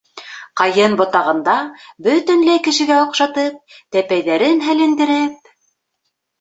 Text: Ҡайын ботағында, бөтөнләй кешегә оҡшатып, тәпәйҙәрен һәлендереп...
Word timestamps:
Ҡайын 0.61 0.95
ботағында, 1.01 1.57
бөтөнләй 2.07 2.63
кешегә 2.69 2.99
оҡшатып, 3.03 3.79
тәпәйҙәрен 3.99 4.67
һәлендереп... 4.67 5.57